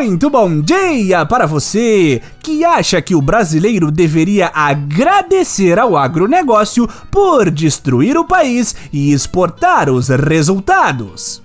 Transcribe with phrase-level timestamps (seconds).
[0.00, 7.50] Muito bom dia para você que acha que o brasileiro deveria agradecer ao agronegócio por
[7.50, 11.42] destruir o país e exportar os resultados.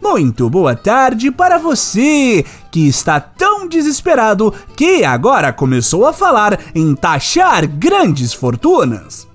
[0.00, 6.94] Muito boa tarde para você que está tão desesperado que agora começou a falar em
[6.94, 9.31] taxar grandes fortunas.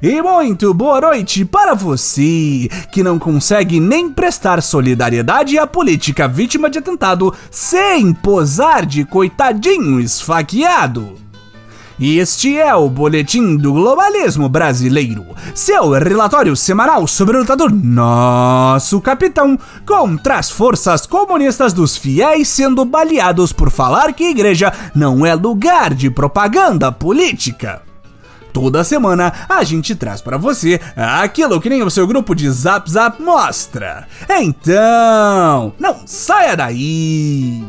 [0.00, 6.70] E muito boa noite para você que não consegue nem prestar solidariedade à política vítima
[6.70, 11.14] de atentado sem posar de coitadinho esfaqueado.
[11.98, 19.58] Este é o Boletim do Globalismo Brasileiro, seu relatório semanal sobre o lutador Nosso Capitão
[19.84, 25.92] contra as forças comunistas dos fiéis sendo baleados por falar que igreja não é lugar
[25.92, 27.87] de propaganda política.
[28.52, 32.90] Toda semana a gente traz para você aquilo que nem o seu grupo de Zap
[32.90, 34.06] Zap mostra.
[34.28, 37.64] Então, não saia daí!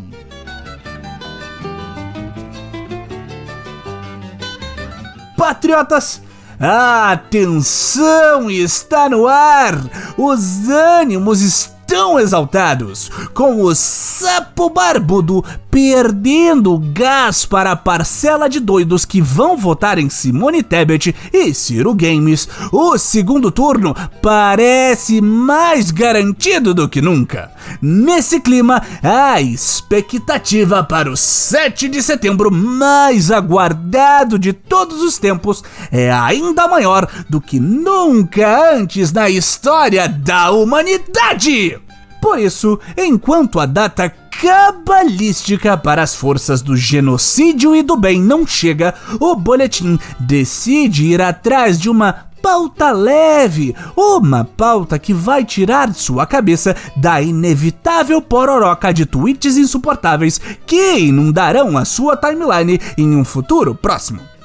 [5.37, 6.21] Patriotas,
[6.59, 9.75] atenção está no ar!
[10.17, 18.59] Os ânimos estão tão exaltados, com o sapo barbudo perdendo gás para a parcela de
[18.59, 25.91] doidos que vão votar em Simone Tebet e Ciro Games, o segundo turno parece mais
[25.91, 27.51] garantido do que nunca.
[27.81, 35.63] Nesse clima, a expectativa para o 7 de setembro mais aguardado de todos os tempos
[35.91, 41.79] é ainda maior do que nunca antes na história da humanidade.
[42.21, 48.47] Por isso, enquanto a data cabalística para as forças do genocídio e do bem não
[48.47, 55.93] chega, o boletim decide ir atrás de uma pauta leve, uma pauta que vai tirar
[55.93, 63.25] sua cabeça da inevitável pororoca de tweets insuportáveis que inundarão a sua timeline em um
[63.25, 64.38] futuro próximo.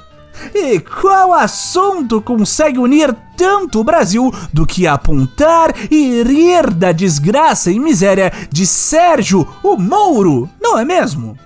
[0.53, 7.71] E qual assunto consegue unir tanto o Brasil do que apontar e rir da desgraça
[7.71, 11.37] e miséria de Sérgio o Mouro, não é mesmo?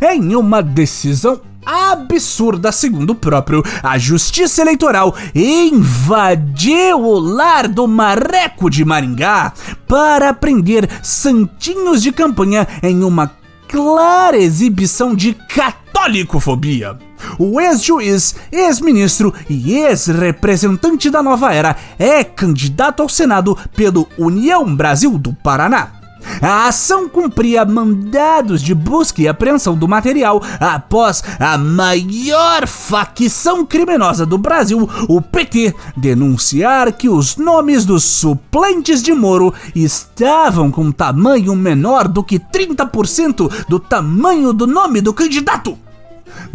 [0.00, 8.68] Em uma decisão absurda, segundo o próprio, a Justiça Eleitoral invadiu o lar do Marreco
[8.68, 9.52] de Maringá
[9.88, 13.30] para prender santinhos de campanha em uma
[13.68, 16.98] clara exibição de católicofobia.
[17.38, 25.18] O ex-juiz, ex-ministro e ex-representante da nova era é candidato ao Senado pelo União Brasil
[25.18, 26.04] do Paraná.
[26.40, 34.24] A ação cumpria mandados de busca e apreensão do material após a maior facção criminosa
[34.24, 41.54] do Brasil, o PT, denunciar que os nomes dos suplentes de Moro estavam com tamanho
[41.54, 45.78] menor do que 30% do tamanho do nome do candidato.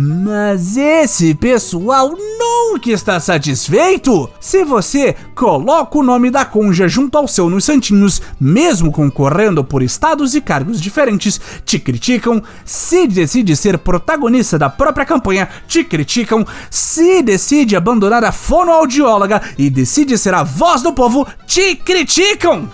[0.02, 4.30] Mas esse pessoal nunca está satisfeito.
[4.40, 9.84] Se você coloca o nome da conja junto ao seu nos santinhos, mesmo concorrendo por
[9.84, 12.42] estados e cargos diferentes, te criticam.
[12.64, 16.48] Se decide ser protagonista da própria campanha, te criticam.
[16.72, 22.70] Se decide abandonar a fonoaudióloga e decide ser a voz do povo, te criticam.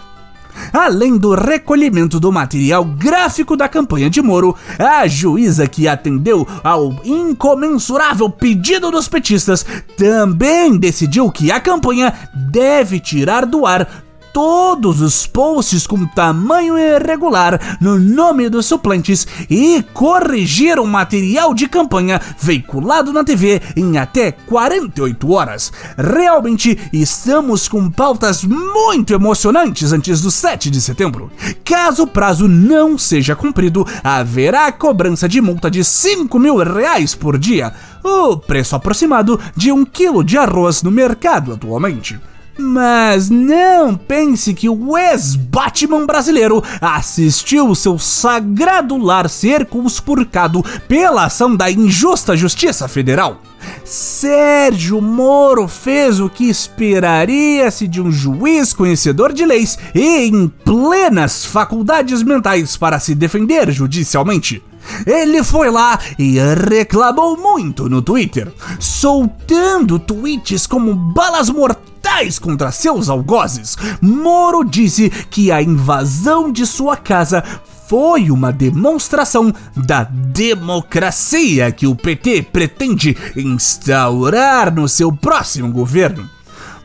[0.71, 6.95] Além do recolhimento do material gráfico da campanha de Moro, a juíza que atendeu ao
[7.03, 9.66] incomensurável pedido dos petistas
[9.97, 14.04] também decidiu que a campanha deve tirar do ar
[14.35, 21.69] todos os posts com tamanho irregular no nome dos suplentes e corrigir o material de
[21.69, 25.72] campanha veiculado na TV em até 48 horas.
[25.97, 31.31] Realmente estamos com pautas muito emocionantes antes do 7 de setembro.
[31.63, 37.38] Caso o prazo não seja cumprido, haverá cobrança de multa de 5 mil reais por
[37.38, 37.72] dia,
[38.03, 42.19] o preço aproximado de um quilo de arroz no mercado atualmente.
[42.57, 51.53] Mas não pense que o ex-Batman brasileiro assistiu seu sagrado lar ser conspurcado pela ação
[51.55, 53.41] da injusta Justiça Federal.
[53.84, 61.43] Sérgio Moro fez o que esperaria-se de um juiz conhecedor de leis e em plenas
[61.43, 64.63] faculdades mentais para se defender judicialmente.
[65.05, 66.37] Ele foi lá e
[66.69, 71.95] reclamou muito no Twitter, soltando tweets como balas mortais
[72.40, 73.75] contra seus algozes.
[73.99, 77.43] Moro disse que a invasão de sua casa
[77.87, 86.29] foi uma demonstração da democracia que o PT pretende instaurar no seu próximo governo.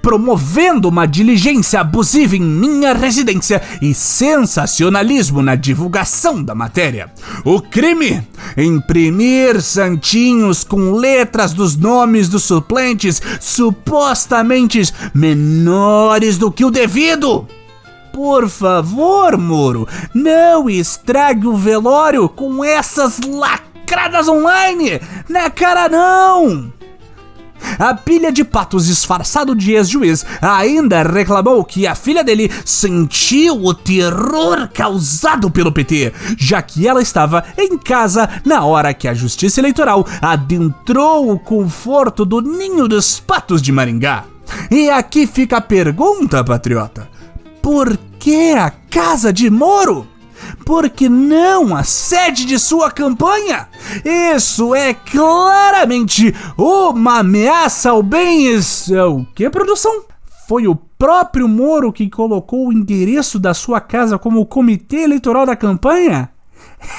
[0.03, 7.13] Promovendo uma diligência abusiva em minha residência e sensacionalismo na divulgação da matéria.
[7.45, 8.27] O crime:
[8.57, 14.81] imprimir santinhos com letras dos nomes dos suplentes supostamente
[15.15, 17.47] menores do que o devido.
[18.13, 25.01] Por favor, Moro, não estrague o velório com essas lacradas online!
[25.29, 26.80] Na cara não!
[27.79, 33.75] A pilha de patos disfarçado de ex-juiz ainda reclamou que a filha dele sentiu o
[33.75, 39.61] terror causado pelo PT, já que ela estava em casa na hora que a Justiça
[39.61, 44.25] Eleitoral adentrou o conforto do ninho dos patos de Maringá.
[44.71, 47.09] E aqui fica a pergunta, patriota:
[47.63, 50.10] por que a casa de Moro?
[50.71, 53.67] Porque não a sede de sua campanha?
[54.05, 58.57] Isso é claramente uma ameaça ao bem.
[58.57, 60.05] O que, produção?
[60.47, 65.57] Foi o próprio Moro que colocou o endereço da sua casa como comitê eleitoral da
[65.57, 66.31] campanha?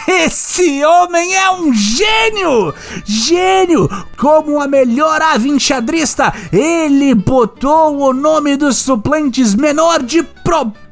[0.05, 2.73] Esse homem é um gênio!
[3.05, 3.89] Gênio!
[4.17, 10.90] Como a melhor ave enxadrista, ele botou o nome dos suplentes menor de propósito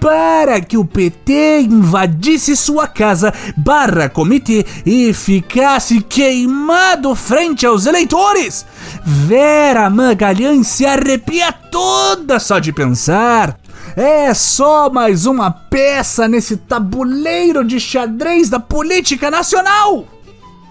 [0.00, 8.66] para que o PT invadisse sua casa barra comitê e ficasse queimado frente aos eleitores.
[9.04, 13.56] Vera Magalhães se arrepia toda só de pensar.
[13.96, 20.06] É só mais uma peça nesse tabuleiro de xadrez da política nacional.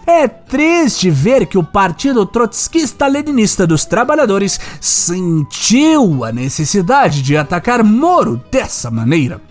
[0.05, 8.41] É triste ver que o Partido Trotskista-Leninista dos Trabalhadores sentiu a necessidade de atacar Moro
[8.51, 9.41] dessa maneira.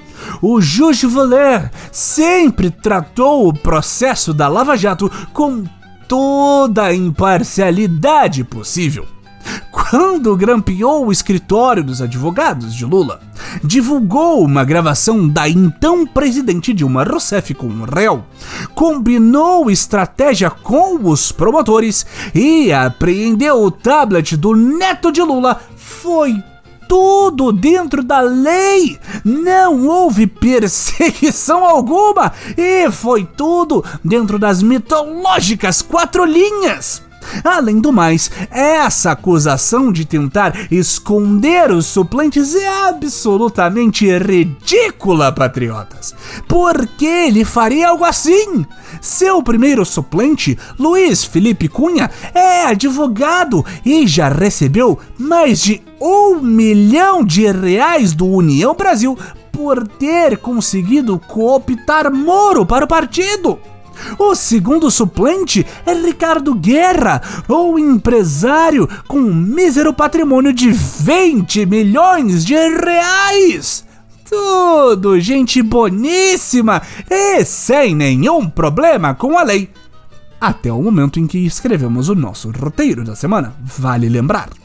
[0.43, 5.65] O Juge Valer sempre tratou o processo da Lava Jato com
[6.07, 9.07] toda a imparcialidade possível
[9.71, 13.21] quando grampeou o escritório dos advogados de Lula,
[13.63, 18.25] divulgou uma gravação da então presidente Dilma Rousseff com o réu,
[18.75, 26.43] combinou estratégia com os promotores e apreendeu o tablet do neto de Lula, foi
[26.91, 28.99] tudo dentro da lei.
[29.25, 37.10] Não houve perseguição alguma e foi tudo dentro das mitológicas quatro linhas.
[37.45, 46.15] Além do mais, essa acusação de tentar esconder os suplentes é absolutamente ridícula, patriotas.
[46.49, 48.65] Por que ele faria algo assim?
[49.01, 57.25] Seu primeiro suplente, Luiz Felipe Cunha, é advogado e já recebeu mais de um milhão
[57.25, 59.17] de reais do União Brasil
[59.53, 63.59] por ter conseguido cooptar Moro para o partido.
[64.19, 72.45] O segundo suplente é Ricardo Guerra, ou empresário com um mísero patrimônio de 20 milhões
[72.45, 73.85] de reais.
[74.29, 76.81] Tudo gente boníssima
[77.11, 79.69] e sem nenhum problema com a lei.
[80.41, 84.60] Até o momento em que escrevemos o nosso roteiro da semana, vale lembrar.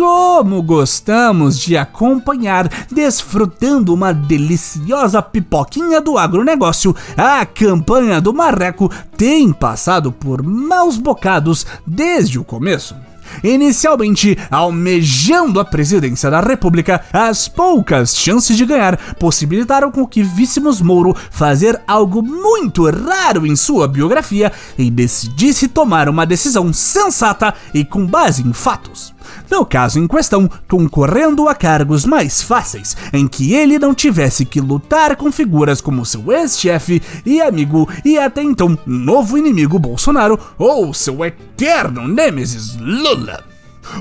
[0.00, 9.52] Como gostamos de acompanhar, desfrutando uma deliciosa pipoquinha do agronegócio, a campanha do Marreco tem
[9.52, 12.96] passado por maus bocados desde o começo.
[13.44, 20.80] Inicialmente, almejando a presidência da República, as poucas chances de ganhar possibilitaram com que víssemos
[20.80, 27.84] Moro fazer algo muito raro em sua biografia e decidisse tomar uma decisão sensata e
[27.84, 29.12] com base em fatos
[29.50, 34.60] no caso em questão, concorrendo a cargos mais fáceis, em que ele não tivesse que
[34.60, 40.92] lutar com figuras como seu ex-chefe e amigo e até então novo inimigo Bolsonaro ou
[40.94, 43.44] seu eterno nêmesis Lula.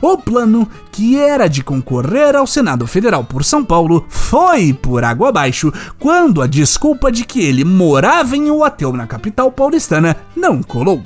[0.01, 5.29] O plano, que era de concorrer ao Senado Federal por São Paulo, foi por água
[5.29, 10.61] abaixo quando a desculpa de que ele morava em um hotel na capital paulistana não
[10.61, 11.01] colou.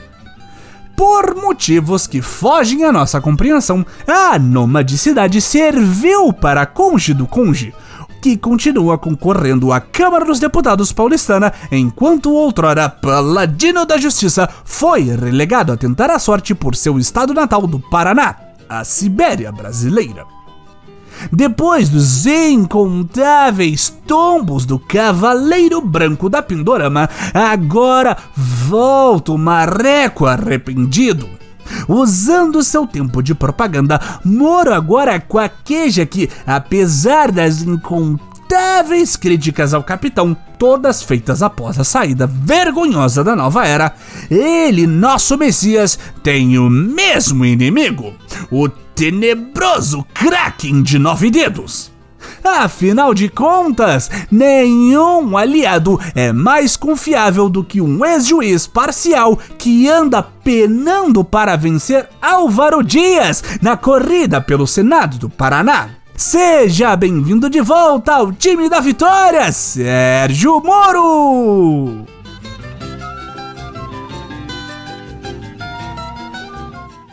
[1.05, 7.74] Por motivos que fogem à nossa compreensão, a nomadicidade serviu para Conge do Conge,
[8.22, 15.74] que continua concorrendo à Câmara dos Deputados paulistana, enquanto outrora paladino da justiça foi relegado
[15.74, 18.38] a tentar a sorte por seu estado natal do Paraná,
[18.69, 20.33] a Sibéria brasileira.
[21.32, 31.27] Depois dos incontáveis tombos do Cavaleiro Branco da Pindorama, agora volta o marreco arrependido.
[31.88, 40.36] Usando seu tempo de propaganda, Moro agora quaqueja que, apesar das incontáveis críticas ao capitão,
[40.60, 43.94] todas feitas após a saída vergonhosa da nova era,
[44.30, 48.13] ele, nosso Messias, tem o mesmo inimigo:
[48.51, 51.92] o tenebroso Kraken de nove dedos.
[52.44, 60.22] Afinal de contas, nenhum aliado é mais confiável do que um ex-juiz parcial que anda
[60.22, 65.90] penando para vencer Álvaro Dias na corrida pelo Senado do Paraná.
[66.16, 72.06] Seja bem-vindo de volta ao time da vitória, Sérgio Moro!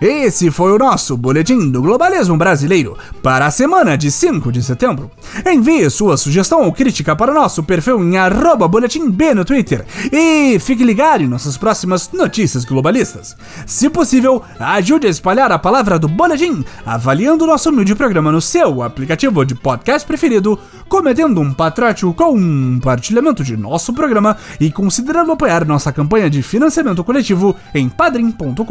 [0.00, 5.10] Esse foi o nosso Boletim do Globalismo Brasileiro para a semana de 5 de setembro.
[5.46, 9.84] Envie sua sugestão ou crítica para o nosso perfil em arroba boletim B no Twitter
[10.12, 13.36] e fique ligado em nossas próximas notícias globalistas.
[13.66, 18.82] Se possível, ajude a espalhar a palavra do Boletim avaliando nosso humilde programa no seu
[18.82, 20.58] aplicativo de podcast preferido,
[20.88, 27.54] cometendo um patriótico compartilhamento de nosso programa e considerando apoiar nossa campanha de financiamento coletivo
[27.74, 28.64] em padrim.com.br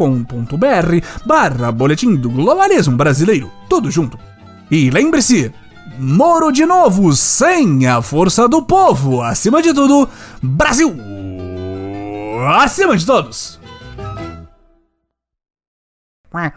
[1.24, 3.50] barra Boletim do Globalismo Brasileiro.
[3.68, 4.18] Tudo junto.
[4.70, 5.52] E lembre-se,
[5.98, 9.20] Moro de novo, sem a força do povo.
[9.20, 10.08] Acima de tudo,
[10.42, 10.96] Brasil!
[12.56, 13.60] Acima de todos!
[16.32, 16.48] Ué,